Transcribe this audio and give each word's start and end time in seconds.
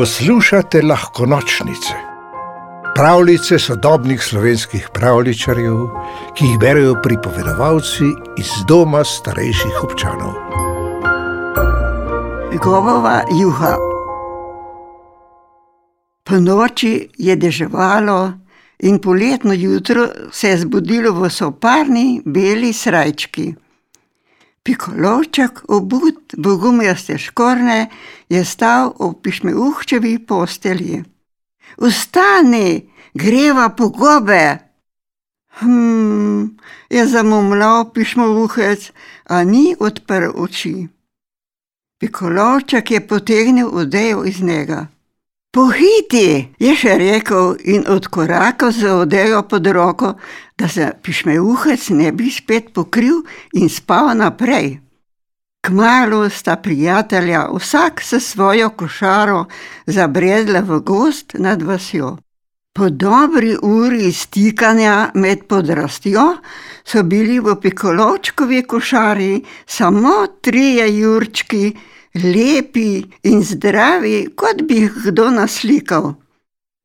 Poslušate 0.00 0.82
lahko 0.82 1.26
nočnice, 1.26 1.94
pravljice 2.94 3.58
sodobnih 3.58 4.22
slovenskih 4.22 4.88
pravličarjev, 4.94 5.76
ki 6.34 6.44
jih 6.46 6.58
berijo 6.58 6.94
pripovedovalci 7.02 8.08
iz 8.38 8.48
doma 8.68 9.04
starejših 9.04 9.82
občanov. 9.84 10.32
Govova 12.64 13.20
juha. 13.40 13.74
Po 16.24 16.40
noči 16.40 17.08
je 17.18 17.36
deževalo 17.36 18.32
in 18.78 18.98
poletno 18.98 19.52
jutro 19.52 20.08
se 20.32 20.48
je 20.48 20.58
zbudilo 20.58 21.12
v 21.12 21.30
soparni 21.30 22.22
beli 22.24 22.72
srajčki. 22.72 23.54
Pikolovček, 24.62 25.62
obut 25.68 26.34
v 26.36 26.56
gumijaste 26.60 27.18
škorne, 27.18 27.88
je 28.28 28.44
stal 28.44 28.92
v 28.98 29.14
pišmeuhčevi 29.22 30.18
postelji. 30.26 31.04
Vstani, 31.80 32.90
greva 33.14 33.68
po 33.68 33.88
gobe! 33.88 34.58
Hm, 35.60 36.56
je 36.90 37.06
zamumljal 37.06 37.92
pišmeuhec, 37.92 38.92
a 39.24 39.44
ni 39.44 39.74
odprl 39.80 40.30
oči. 40.34 40.88
Pikolovček 41.98 42.90
je 42.90 43.06
potegnil 43.06 43.68
odejo 43.72 44.24
iz 44.24 44.42
njega. 44.42 44.86
Pohiti, 45.50 46.46
je 46.62 46.72
še 46.78 46.92
rekel 47.00 47.56
in 47.74 47.82
odkorakal 47.90 48.70
z 48.70 48.86
odejo 48.94 49.40
pod 49.50 49.66
roko, 49.66 50.12
da 50.54 50.68
se 50.70 50.92
pišmeuhec 51.02 51.88
ne 51.98 52.12
bi 52.14 52.30
spet 52.30 52.70
pokril 52.70 53.24
in 53.58 53.66
spal 53.66 54.12
naprej. 54.14 54.78
Kmalu 55.66 56.22
sta 56.30 56.54
prijatelja 56.54 57.48
vsak 57.50 57.98
s 57.98 58.22
svojo 58.22 58.70
košaro 58.70 59.44
zabredla 59.90 60.62
v 60.62 60.80
gost 60.86 61.34
nad 61.34 61.62
vasjo. 61.62 62.14
Po 62.70 62.86
dobri 62.86 63.56
uri 63.58 64.12
stikanja 64.12 65.10
med 65.18 65.48
podrastjo 65.50 66.28
so 66.86 67.02
bili 67.02 67.42
v 67.42 67.58
Pikoločkovi 67.58 68.62
košari 68.70 69.42
samo 69.66 70.14
trije 70.40 70.86
jurčki, 70.94 71.74
lepi 72.14 73.04
in 73.22 73.42
zdravi, 73.42 74.28
kot 74.36 74.62
bi 74.68 74.84
jih 74.84 74.94
kdo 75.06 75.30
naslikal. 75.30 76.14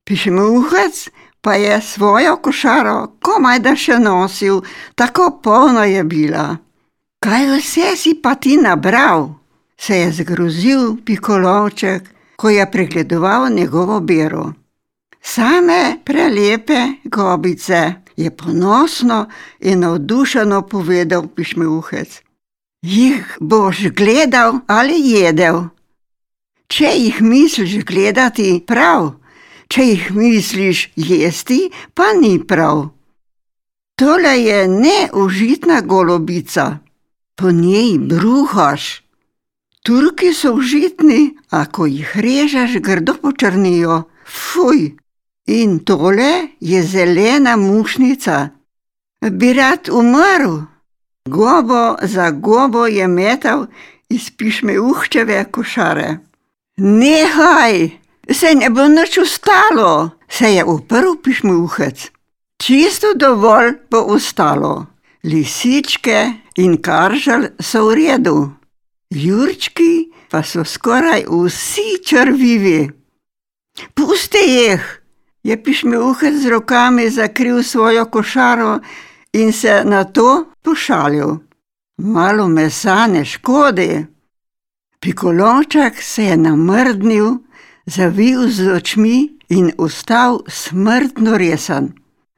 Pišmeuhec 0.05 1.09
pa 1.41 1.53
je 1.53 1.81
svojo 1.81 2.37
košaro 2.41 3.17
komaj 3.21 3.59
da 3.59 3.75
še 3.75 3.99
nosil, 3.99 4.61
tako 4.95 5.39
polna 5.43 5.85
je 5.85 6.03
bila. 6.03 6.57
Kaj 7.21 7.49
vse 7.57 7.95
si 7.97 8.13
pa 8.21 8.35
ti 8.35 8.57
nabral? 8.57 9.45
se 9.77 9.97
je 9.97 10.11
zgrozil 10.11 10.95
Pikolovček, 11.05 12.03
ko 12.35 12.49
je 12.49 12.71
pregledoval 12.71 13.49
njegovo 13.49 13.99
bero. 13.99 14.53
Same 15.21 15.97
prelepe 16.05 16.79
gobice, 17.03 17.93
je 18.15 18.31
ponosno 18.31 19.27
in 19.59 19.79
navdušeno 19.79 20.61
povedal 20.61 21.27
pišmeuhec. 21.27 22.21
Jih 22.85 23.37
boš 23.39 23.77
gledal 23.97 24.59
ali 24.67 24.97
jedel? 25.09 25.55
Če 26.69 26.89
jih 26.93 27.21
misliš 27.21 27.79
gledati, 27.81 28.59
prav, 28.67 29.07
če 29.73 29.85
jih 29.87 30.03
misliš 30.13 30.81
jesti, 30.95 31.71
pa 31.97 32.11
ni 32.19 32.35
prav. 32.37 32.83
Tole 33.97 34.35
je 34.37 34.59
neužitna 34.67 35.79
golobica, 35.81 36.65
po 37.35 37.49
njej 37.51 37.97
bruhaš. 38.11 39.01
Turki 39.81 40.29
so 40.33 40.53
užitni, 40.59 41.33
a 41.49 41.65
ko 41.65 41.89
jih 41.89 42.13
režeš, 42.27 42.77
grdo 42.85 43.17
počrnijo, 43.23 44.03
fuj. 44.29 44.91
In 45.57 45.79
tole 45.79 46.31
je 46.59 46.85
zelena 46.85 47.57
mušnica. 47.57 48.37
Bi 49.25 49.53
rad 49.57 49.89
umrl? 49.89 50.74
Gobo 51.29 51.95
za 52.01 52.31
gobo 52.31 52.87
je 52.87 53.07
metal 53.07 53.65
iz 54.09 54.29
pišmeuhčeve 54.37 55.45
košare. 55.51 56.17
Nehaj, 56.77 57.89
se 58.31 58.55
ne 58.55 58.69
bo 58.69 58.87
nič 58.87 59.17
ustalo, 59.17 60.09
se 60.29 60.53
je 60.53 60.63
uprl 60.63 61.15
pišmeuhec. 61.23 62.11
Čisto 62.57 63.13
dovolj 63.15 63.73
bo 63.91 64.03
ustalo. 64.05 64.85
Lisičke 65.23 66.33
in 66.57 66.77
karžal 66.81 67.47
so 67.59 67.87
v 67.87 67.95
redu, 67.95 68.51
jurčki 69.09 70.11
pa 70.29 70.43
so 70.43 70.61
skoraj 70.63 71.25
vsi 71.25 72.05
črvivi. 72.05 72.91
Pusti 73.93 74.45
jih! 74.45 75.01
je 75.43 75.63
pišmeuhec 75.63 76.35
z 76.41 76.49
rokami 76.49 77.09
zakril 77.09 77.63
svojo 77.63 78.05
košaro 78.05 78.79
in 79.35 79.51
se 79.53 79.83
na 79.83 80.03
to 80.03 80.45
pošalil. 80.63 81.37
Malo 81.97 82.47
mesa 82.47 83.07
ne 83.07 83.25
škodi. 83.25 84.05
Pikoloček 84.99 86.01
se 86.01 86.23
je 86.23 86.37
namrdnil, 86.37 87.37
zavil 87.85 88.47
z 88.49 88.67
očmi 88.77 89.17
in 89.49 89.71
ostal 89.77 90.39
smrtno 90.47 91.37
resen. 91.37 91.93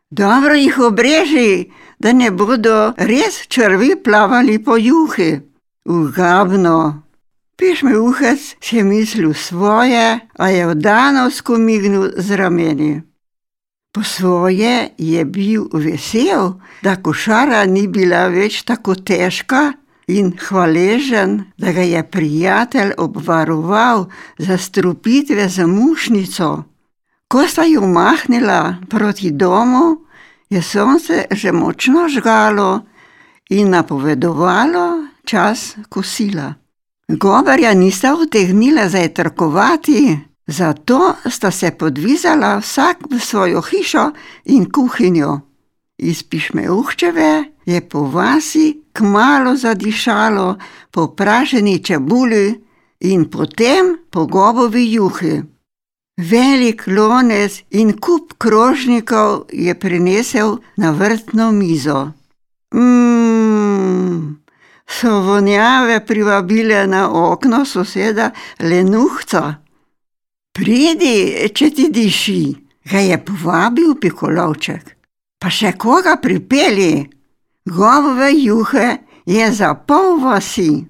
Dobro 0.09 0.53
jih 0.53 0.79
obreži, 0.79 1.71
da 1.99 2.13
ne 2.13 2.31
bodo 2.31 2.93
res 2.97 3.47
črvi 3.47 3.95
plavali 4.03 4.59
po 4.63 4.77
juhi. 4.77 5.39
Ugabno. 5.85 7.03
Pišmeuhec 7.57 8.55
si 8.61 8.77
je 8.77 8.83
mislil 8.83 9.33
svoje, 9.33 10.19
a 10.37 10.49
je 10.49 10.67
vdano 10.67 11.29
skomignil 11.31 12.11
z 12.17 12.35
rameni. 12.35 13.01
Po 13.97 14.03
svoje 14.03 14.89
je 14.97 15.25
bil 15.25 15.63
vesel, 15.73 16.51
da 16.83 16.95
košara 17.01 17.63
ni 17.65 17.87
bila 17.87 18.27
več 18.29 18.59
tako 18.61 18.93
težka 18.93 19.71
in 20.05 20.35
hvaležen, 20.37 21.39
da 21.57 21.73
ga 21.73 21.81
je 21.81 22.03
prijatelj 22.05 22.91
obvaroval 22.97 24.05
za 24.37 24.57
strupitve 24.57 25.47
za 25.49 25.65
mušnico. 25.67 26.63
Ko 27.27 27.47
sta 27.47 27.65
ju 27.65 27.81
mahnila 27.87 28.75
proti 28.89 29.31
domu, 29.31 30.05
je 30.49 30.61
sonce 30.61 31.25
že 31.31 31.51
močno 31.51 32.05
žgalo 32.09 32.85
in 33.49 33.73
napovedovalo 33.73 35.07
čas 35.25 35.73
kosila. 35.89 36.53
Govorja 37.07 37.73
nista 37.73 38.13
utegnila 38.13 38.89
zajtrkovati, 38.89 40.17
zato 40.47 41.15
sta 41.29 41.51
se 41.51 41.71
podvizala 41.71 42.57
vsak 42.57 42.97
v 43.11 43.19
svojo 43.19 43.61
hišo 43.61 44.11
in 44.45 44.71
kuhinjo. 44.71 45.39
Iz 45.97 46.23
pišmeuhčeve 46.23 47.43
je 47.65 47.81
po 47.89 48.01
vasi 48.01 48.81
kmalo 48.93 49.55
zadišalo 49.55 50.57
po 50.91 51.07
praženi 51.07 51.83
čebuli 51.83 52.63
in 52.99 53.29
potem 53.29 53.97
po 54.09 54.25
gobovi 54.25 54.93
juhi. 54.93 55.41
Velik 56.17 56.87
lonec 56.87 57.63
in 57.69 57.97
kup 57.97 58.33
krožnikov 58.37 59.45
je 59.51 59.79
prinesel 59.79 60.57
na 60.77 60.91
vrtno 60.91 61.51
mizo. 61.51 62.11
Mmm 62.73 63.67
so 64.87 65.19
vonjave 65.21 66.05
privabile 66.05 66.87
na 66.87 67.31
okno 67.31 67.65
soseda 67.65 68.31
Lenuhca. 68.59 69.55
Pridi, 70.57 71.37
če 71.53 71.67
ti 71.69 71.83
diši, 71.93 72.41
ga 72.89 73.01
je 73.05 73.17
povabil 73.21 73.91
Pikolovček. 74.01 74.95
Pa 75.37 75.51
še 75.53 75.75
koga 75.77 76.15
pripeli, 76.17 77.05
govove 77.69 78.31
juhe 78.33 78.87
je 79.29 79.51
za 79.53 79.75
pol 79.77 80.17
vasi. 80.23 80.81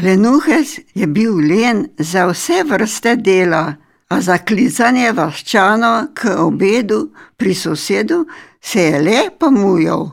Lenuhec 0.00 0.72
je 0.96 1.06
bil 1.06 1.36
len 1.44 1.84
za 2.00 2.24
vse 2.30 2.62
vrste 2.64 3.18
dela, 3.20 3.76
a 4.08 4.20
za 4.24 4.40
klicanje 4.40 5.12
vaščano 5.12 5.92
k 6.16 6.32
obedu 6.40 7.10
pri 7.36 7.52
sosedu 7.52 8.24
se 8.64 8.88
je 8.88 9.00
le 9.04 9.20
pomujal. 9.38 10.08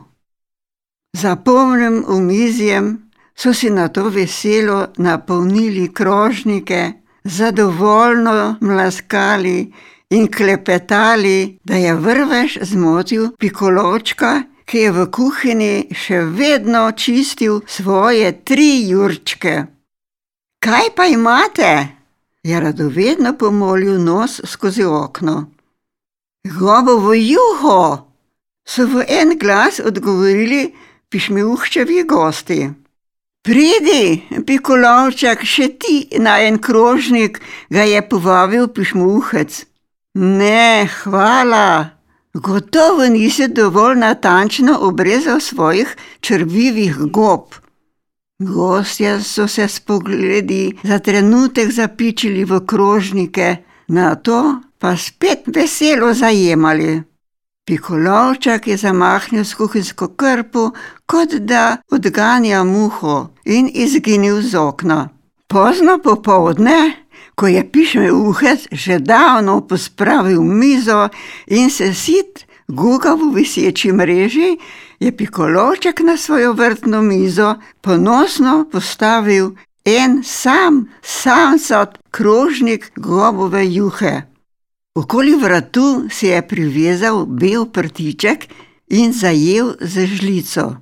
Za 1.16 1.38
polnim 1.40 2.02
umizjem 2.04 2.98
so 3.32 3.56
si 3.56 3.72
na 3.72 3.88
to 3.88 4.10
veselo 4.12 4.92
napolnili 4.98 5.88
krožnike, 5.88 7.01
zadovoljno 7.24 8.56
mlaskali 8.60 9.72
in 10.10 10.28
klepetali, 10.30 11.58
da 11.64 11.76
je 11.76 11.94
vrvež 11.94 12.58
zmotil 12.62 13.30
pikoločka, 13.38 14.42
ki 14.64 14.78
je 14.78 14.92
v 14.92 15.06
kuhinji 15.10 15.74
še 15.94 16.20
vedno 16.36 16.84
čistil 16.92 17.60
svoje 17.66 18.32
tri 18.44 18.88
jurčke. 18.88 19.64
Kaj 20.62 20.94
pa 20.96 21.06
imate? 21.06 21.88
je 22.42 22.60
radovedno 22.60 23.36
pomolil 23.38 24.02
nos 24.02 24.40
skozi 24.44 24.84
okno. 24.84 25.50
Gobovo 26.58 27.14
juho! 27.14 28.08
so 28.66 28.86
v 28.86 29.04
en 29.08 29.38
glas 29.38 29.80
odgovorili 29.84 30.74
pišmeuhčevi 31.08 32.04
gosti. 32.04 32.70
Pridi, 33.42 34.22
pikolovček, 34.46 35.40
še 35.42 35.66
ti 35.82 35.96
na 36.22 36.36
en 36.46 36.60
krožnik, 36.62 37.40
ga 37.74 37.82
je 37.82 38.02
povabil 38.06 38.68
pišmuhec. 38.70 39.56
Ne, 40.14 40.86
hvala. 41.02 41.98
Gotovo 42.34 43.08
nisi 43.10 43.48
dovolj 43.48 43.98
natančno 43.98 44.78
obrezal 44.86 45.40
svojih 45.40 45.96
črvivih 46.20 46.96
gob. 47.10 47.58
Gostje 48.38 49.18
so 49.20 49.48
se 49.48 49.68
spogledi 49.68 50.78
za 50.82 50.98
trenutek 50.98 51.70
zapičili 51.70 52.44
v 52.44 52.62
krožnike, 52.66 53.56
na 53.88 54.14
to 54.14 54.62
pa 54.78 54.96
spet 54.96 55.50
veselo 55.50 56.14
zajemali. 56.14 57.02
Pikolovčak 57.64 58.66
je 58.66 58.76
zamahnil 58.76 59.44
s 59.44 59.54
kuhinjsko 59.54 60.08
krpo, 60.08 60.70
kot 61.06 61.34
da 61.34 61.76
odganja 61.90 62.64
muho, 62.64 63.28
in 63.44 63.70
izginil 63.74 64.42
z 64.42 64.58
okna. 64.58 65.08
Pozno 65.46 65.98
popovdne, 65.98 66.92
ko 67.34 67.46
je 67.46 67.62
pišme 67.72 68.12
uhec 68.12 68.66
že 68.72 68.98
davno 68.98 69.60
pospravil 69.60 70.42
mizo 70.42 71.08
in 71.46 71.70
se 71.70 71.94
sit 71.94 72.46
gugal 72.68 73.16
v 73.16 73.34
viseči 73.34 73.92
mreži, 73.92 74.58
je 75.00 75.16
pikolovček 75.16 76.00
na 76.00 76.16
svojo 76.16 76.52
vrtno 76.52 77.02
mizo 77.02 77.54
ponosno 77.80 78.66
postavil 78.72 79.54
en 79.84 80.22
sam, 80.24 80.88
samcat 81.02 81.98
krožnik 82.10 82.92
gobove 82.96 83.66
juhe. 83.74 84.31
Okoli 84.94 85.34
vratu 85.34 86.04
si 86.10 86.26
je 86.26 86.42
privezal 86.48 87.26
bel 87.26 87.66
prtiček 87.66 88.48
in 88.88 89.12
zajel 89.12 89.74
z 89.80 90.06
žlico. 90.06 90.76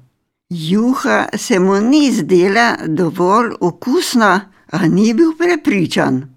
Juha 0.50 1.28
se 1.36 1.58
mu 1.58 1.80
ni 1.80 2.10
zdela 2.12 2.76
dovolj 2.86 3.54
okusna, 3.60 4.50
a 4.70 4.86
ni 4.86 5.14
bil 5.14 5.34
prepričan. 5.38 6.36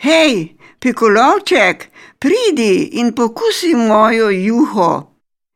Hej, 0.00 0.56
pikolovček, 0.78 1.90
pridi 2.18 3.00
in 3.00 3.12
pokusi 3.12 3.74
mojo 3.74 4.30
juho. 4.30 4.90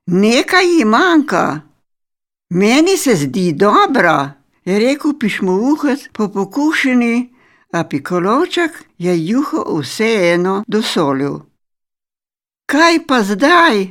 Nekaj 0.07 0.67
ji 0.67 0.85
manjka. 0.85 1.61
Meni 2.51 2.97
se 2.97 3.17
zdi 3.17 3.53
dobra, 3.53 4.35
je 4.65 4.79
rekel 4.79 5.13
pišmouhec 5.21 6.09
po 6.13 6.29
pokušini 6.29 7.33
a 7.73 7.85
pikolovček 7.85 8.85
je 8.99 9.27
juho 9.27 9.81
vseeno 9.81 10.65
dosolil. 10.67 11.41
Kaj 12.67 13.07
pa 13.07 13.23
zdaj? 13.23 13.89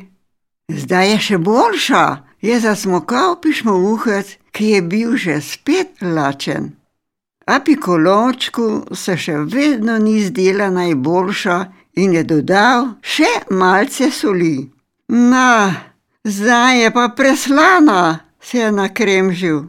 Zdaj 0.70 1.12
je 1.12 1.20
še 1.20 1.38
boljša, 1.38 2.04
je 2.42 2.60
zasmokal 2.60 3.38
pišmouhec, 3.42 4.38
ki 4.52 4.66
je 4.74 4.82
bil 4.82 5.16
že 5.18 5.42
spet 5.42 6.02
lačen. 6.02 6.76
A 7.48 7.60
pikolovčku 7.64 8.94
se 8.94 9.18
še 9.18 9.38
vedno 9.48 9.98
ni 9.98 10.20
zdela 10.26 10.70
najboljša 10.70 11.58
in 12.04 12.14
je 12.14 12.24
dodal 12.24 12.98
še 13.02 13.48
malce 13.50 14.12
soli. 14.12 14.68
Na, 15.08 15.72
zdaj 16.28 16.84
je 16.84 16.92
pa 16.92 17.08
preslana, 17.16 18.20
se 18.42 18.58
je 18.58 18.72
nakremžil. 18.72 19.64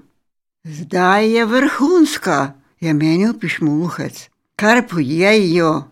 Zdaj 0.66 1.30
je 1.30 1.44
vrhunska 1.46 2.57
je 2.80 2.94
menil 2.94 3.34
pišmuhec. 3.34 4.28
Kar 4.56 4.86
pojejo, 4.88 5.90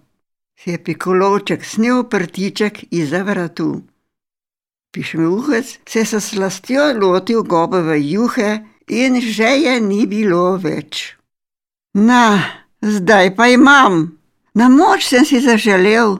se 0.58 0.70
je 0.70 0.84
pikolovček 0.84 1.64
snil 1.64 2.04
prtiček 2.04 2.84
izza 2.90 3.22
vratu. 3.22 3.82
Pišmuhec 4.92 5.78
se 5.88 5.98
je 5.98 6.04
s 6.06 6.20
slastjo 6.20 6.92
lotil 7.00 7.42
gobove 7.42 8.00
juhe 8.00 8.64
in 8.88 9.20
že 9.20 9.50
je 9.64 9.80
ni 9.80 10.06
bilo 10.06 10.56
več. 10.56 11.16
Na, 11.94 12.42
zdaj 12.82 13.36
pa 13.36 13.48
imam. 13.48 14.18
Na 14.54 14.68
moč 14.68 15.08
sem 15.08 15.24
si 15.24 15.40
zaželel 15.40 16.18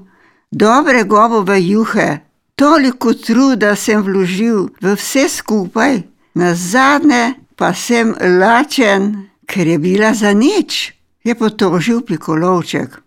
dobre 0.53 1.05
gobove 1.05 1.57
juhe, 1.61 2.21
toliko 2.55 3.15
truda 3.15 3.77
sem 3.77 4.03
vložil 4.03 4.69
v 4.81 4.95
vse 4.97 5.29
skupaj, 5.29 6.03
na 6.35 6.55
zadnje 6.55 7.35
pa 7.57 7.73
sem 7.73 8.13
lačen 8.41 9.29
ker 9.47 9.67
je 9.67 9.79
bila 9.79 10.15
za 10.15 10.33
nič, 10.33 10.93
je 11.25 11.35
potožil 11.35 12.01
pikolovček. 12.03 13.03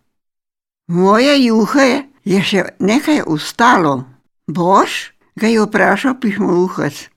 Moje 0.87 1.35
juhe 1.45 2.09
je 2.25 2.39
še 2.41 2.65
nekaj 2.79 3.23
ostalo. 3.27 4.03
Boš? 4.47 5.13
ga 5.39 5.47
je 5.47 5.63
vprašal 5.63 6.19
pihmouhec. 6.19 7.09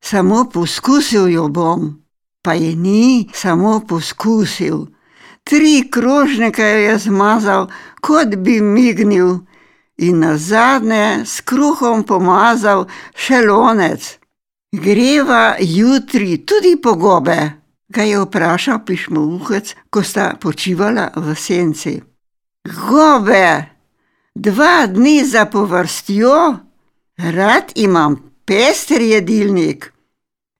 Samo 0.00 0.44
poskusil 0.52 1.28
jo 1.28 1.48
bom, 1.48 2.00
pa 2.42 2.54
je 2.54 2.76
ni 2.76 3.28
samo 3.34 3.80
poskusil. 3.80 4.86
Tri 5.44 5.88
krožnike 5.90 6.62
je 6.62 6.98
zmazal, 6.98 7.68
kot 8.00 8.36
bi 8.36 8.60
mignil, 8.60 9.44
in 9.98 10.20
na 10.20 10.36
zadnje 10.36 11.24
s 11.26 11.40
kruhom 11.40 12.04
pomazal 12.04 12.86
še 13.14 13.42
lonec. 13.44 14.18
Greva 14.72 15.56
jutri 15.60 16.38
tudi 16.46 16.76
po 16.76 16.94
gobe 16.94 17.57
ga 17.88 18.02
je 18.02 18.20
vprašal 18.20 18.84
pišmouhec, 18.84 19.74
ko 19.90 20.02
sta 20.02 20.36
počivala 20.40 21.10
v 21.16 21.34
senci. 21.34 21.98
Gobe, 22.68 23.64
dva 24.34 24.86
dni 24.86 25.24
zapovrstjo, 25.24 26.34
rad 27.16 27.72
imam 27.74 28.16
pester 28.44 29.00
jedilnik. 29.00 29.92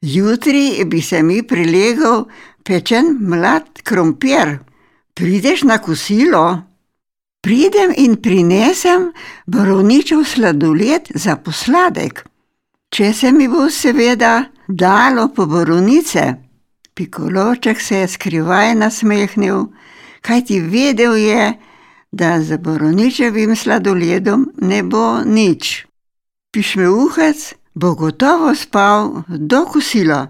Jutri 0.00 0.84
bi 0.84 1.02
se 1.02 1.22
mi 1.22 1.42
prilegal 1.42 2.24
pečen 2.64 3.18
mlad 3.20 3.82
krompir. 3.82 4.58
Prideš 5.14 5.62
na 5.62 5.78
kosilo? 5.78 6.62
Pridem 7.42 7.92
in 7.96 8.16
prinesem 8.22 9.12
borovničev 9.46 10.24
sladoled 10.24 11.10
za 11.14 11.36
posladek, 11.36 12.24
če 12.90 13.12
se 13.12 13.32
mi 13.32 13.48
bo 13.48 13.68
seveda 13.70 14.44
dalo 14.68 15.28
po 15.34 15.46
borovnice. 15.46 16.47
Pikoloček 16.98 17.80
se 17.80 17.96
je 17.96 18.08
skrivaj 18.08 18.74
nasmehnil, 18.74 19.68
kajti 20.20 20.60
vedel 20.60 21.14
je, 21.16 21.52
da 22.10 22.40
z 22.42 22.58
Boroničevim 22.58 23.56
sladoledom 23.56 24.48
ne 24.58 24.82
bo 24.82 25.20
nič. 25.24 25.86
Pišmeuhec 26.50 27.54
bo 27.74 27.94
gotovo 27.94 28.54
spal 28.54 29.22
do 29.28 29.62
kosila. 29.70 30.26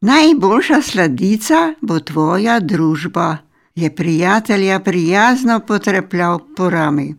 Najboljša 0.00 0.82
sladica 0.82 1.60
bo 1.80 2.00
tvoja 2.00 2.60
družba, 2.60 3.38
je 3.74 3.94
prijatelja 3.94 4.80
prijazno 4.80 5.60
potrepljal 5.60 6.38
po 6.56 6.70
rami. 6.70 7.14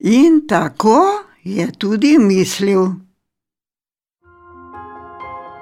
In 0.00 0.46
tako 0.48 1.00
je 1.44 1.72
tudi 1.72 2.18
mislil 2.18 2.90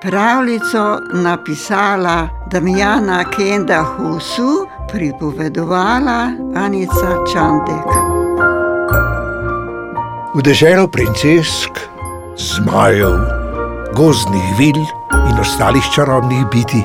pravljico 0.02 1.00
napisala 1.12 2.28
Damjana 2.50 3.24
Kenda 3.30 3.82
Husu, 3.82 4.66
pripovedovala 4.92 6.30
Anica 6.56 7.10
Čandek. 7.32 7.88
V 10.34 10.42
deželo 10.42 10.88
princesk, 10.88 11.70
zmajev, 12.36 13.14
gozdnih 13.94 14.48
vil 14.58 14.82
in 15.30 15.40
ostalih 15.40 15.84
čarobnih 15.94 16.46
biti 16.52 16.82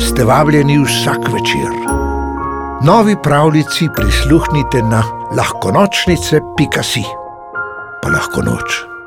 ste 0.00 0.24
vabljeni 0.24 0.78
vsak 0.84 1.32
večer. 1.32 1.72
Novi 2.84 3.16
pravljici 3.22 3.88
prisluhnite 3.96 4.82
na 4.82 5.02
lahkonočnice.si. 5.36 7.04
Pa 8.02 8.08
lahko 8.08 8.42
noč. 8.42 8.97